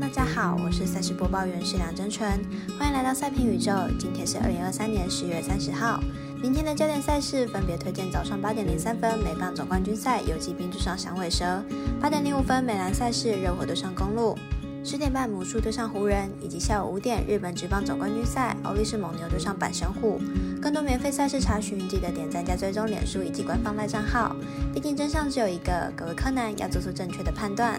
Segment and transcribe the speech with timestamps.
[0.00, 2.28] 大家好，我是赛事播报员是梁真纯，
[2.78, 3.72] 欢迎来到赛评宇宙。
[3.96, 6.00] 今天是二零二三年十月三十号，
[6.42, 11.62] 明天的焦点赛事分别推荐早上八点零三分美棒总冠军赛游击兵对上响尾蛇，
[12.00, 14.36] 八点零五分美篮赛事热火对上公路，
[14.84, 20.20] 十点半魔术对上湖人，以及下午五点日本职棒总冠军赛欧力士蒙牛对上阪神虎。
[20.60, 24.34] 更多免费赛事查询，记得点赞加追踪脸书以及官方赖账号。
[24.72, 27.78] 毕竟真相只有一个，各位柯南要做出正确的判断。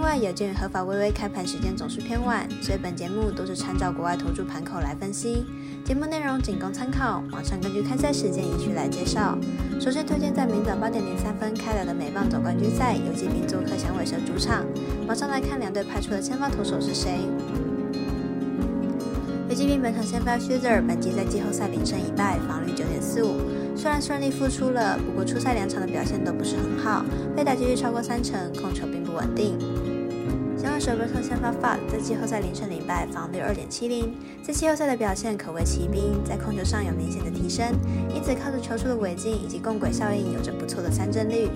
[0.00, 5.44] 另外，有鉴于合法微微开盘时间总是偏晚，所以本节目都是参照国外投注盘口来分析。
[5.84, 9.36] 节目内容仅供参考，网上根据开赛时间依序来介绍。
[9.78, 14.64] 首先推荐在明早八点零三分开打的美棒总冠军赛，游击兵做客响尾蛇主场。
[15.06, 17.18] 马上来看两队派出的先发投手是谁。
[19.50, 23.36] 游击兵本场先发 Shooter，本季在季后赛零胜一败，防率九点四五。
[23.80, 27.02] 虽然顺利复出了，不过初赛两场的表现都不是很好，
[27.34, 29.56] 被打击率超过三成，控球并不稳定。
[30.54, 37.72] 响尾蛇本场先发 f 在季后赛零胜零败，防率二点七零，在季后赛的表现可谓奇兵，在控球上有明显的提升，
[38.14, 41.48] 因此靠着球出的尾劲以及共轨效应，有着不错的三振率。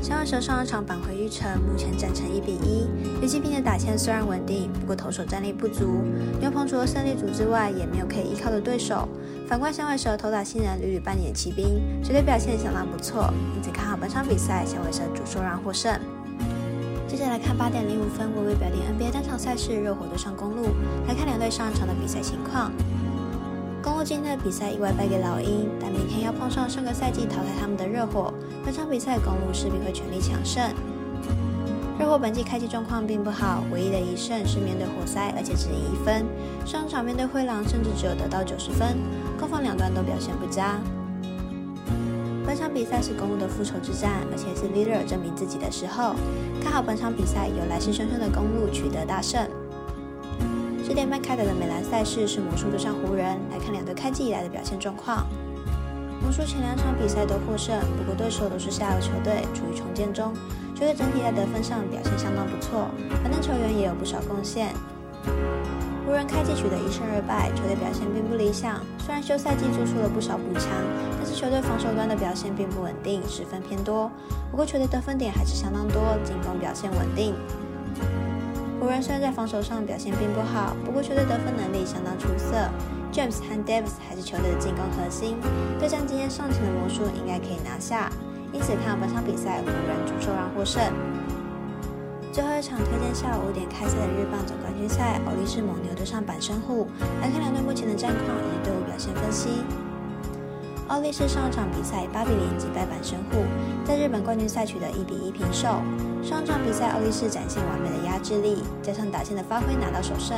[0.00, 2.86] 响尾蛇上一场扳回一城，目前战成一比一。
[3.20, 6.04] 游击兵的打线虽然稳定，不过投手战力不足。
[6.38, 9.08] 牛棚除了胜利组之外，也没有可以依靠的对手。
[9.48, 15.96] 反观响尾蛇投打新人屡屡扮演骑兵，绝对表现相当不错，因此看好本场比赛响尾蛇主受让获胜。
[17.06, 20.70] 接下来看八点零五分，微微表定 NBA 单场赛事热火对上公路，
[21.06, 22.72] 来看两队上一场的比赛情况。
[23.80, 30.60] 公路今天的比赛意外败给老鹰，但明天要碰上上个赛季淘汰他们的热火，本场比赛公路势必会全力抢胜。
[31.98, 36.26] 热火本季开季状况并不好，唯一的一胜是面对活塞，而且只赢一分。
[36.66, 38.98] 上场面对灰狼，甚至只有得到九十分，
[39.40, 40.78] 攻防两端都表现不佳。
[42.46, 46.14] 本场比赛是公路的复仇之战，而且是 Leader 证明自己的时候。
[46.62, 49.48] 看好本场比赛由来势汹汹的公路取得大胜。
[50.84, 55.26] 十点半开打的美兰赛事是魔术对上湖人，来看两队开季以来的表现状况。
[56.22, 60.32] 魔术前两场比赛都获胜，不过对手都是下游球队，处于重建中，
[60.76, 62.90] 球队整体在得分上表现相当不错，
[63.24, 64.74] 板凳球员也有不少贡献。
[66.04, 68.78] 湖人开季取得一胜二败，球队表现并不理想。
[68.98, 70.68] 虽然休赛季做出了不少补强，
[71.16, 74.12] 但是球队防守端的表现并不稳定，失分偏多。
[74.50, 77.34] 不过球队得分点还是相当多，进攻表现稳定。
[78.78, 82.52] 湖人虽然在防守上表现并不好，不过球队得分能力相当出色。
[83.10, 85.40] James 和 Davis 还是球队的进攻核心，
[85.80, 88.12] 对战今天上场的魔术应该可以拿下，
[88.52, 89.95] 因此看好本场比赛湖人
[90.26, 90.82] 主受让获胜。
[92.32, 96.88] 最后一场推荐下午五点开赛的日棒总冠军赛，欧力士蒙牛对上板神户，
[97.22, 99.62] 来看两队目前的战况以及队伍表现分析。
[100.88, 103.42] 奥力士上场比赛八比零击败板神户，
[103.84, 105.80] 在日本冠军赛取得一比一平手。
[106.22, 110.36] 上场比赛奥力士展现完美的压制力，加上打线的发挥拿到首胜。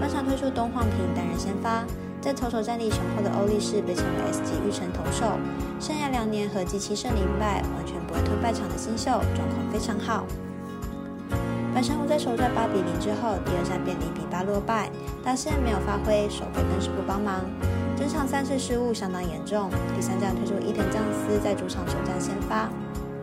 [0.00, 1.84] 本场推出东晃平担任先发，
[2.24, 5.36] 在投手战力雄厚的欧力士被称为 S 级预成投手，
[5.78, 10.24] 生涯两年合计七胜零败，完全不会退败场的新秀，状况非常好。
[11.76, 14.88] 阪神虎在首战八比零之后，第二战便零比八落败，
[15.22, 17.44] 打线没有发挥，守备更是不帮忙。
[17.94, 22.70] 整场三次失误相当严重，第三战推出伊藤将司在主场首战先发，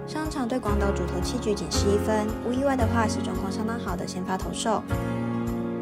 [0.06, 4.84] 上场对广岛主投七局仅失一分，无意外的话是状况相当好的先发投手。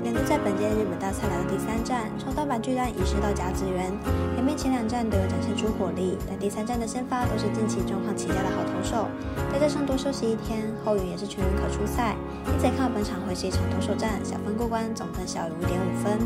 [0.03, 3.91] 两队在本届日本大赛来到第三站，从盗版巨蛋移师到甲子园，
[4.35, 9.07] 两边前两站都有展现出火力，但第三站的先发都是近期状况起佳的好投手，
[9.51, 12.15] 再加上多休息一天，后援也是全员可出赛，
[12.47, 16.17] 因此看本场会是一场投手战，小分过关，总分小于五点五分。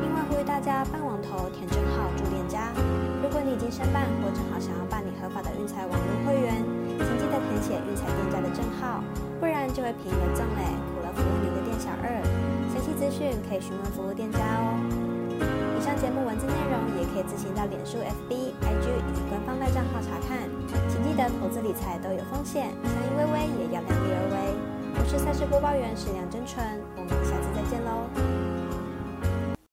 [0.00, 2.70] 另外呼吁大家办网投填证号住店家。
[3.20, 6.62] 如果你已经申办或正好想要办理合法的运彩网络会员，
[6.96, 9.02] 请记得填写运彩店家的证号，
[9.40, 10.62] 不然就会便宜了赠嘞，
[11.18, 12.06] 服务您的店小二。
[12.70, 14.78] 详细资讯可以询问服务店家哦。
[15.74, 20.46] 以上节目文字内容也可以自行到脸书、FB、IG 以及官方外账号查看。
[20.88, 24.36] 请记得投资理财都有风险，相信微微也要量力而为。
[24.98, 26.64] 我是赛事播报员史梁真纯，
[26.96, 28.57] 我们下次再见喽。